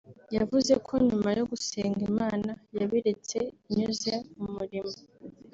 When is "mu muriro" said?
4.35-4.91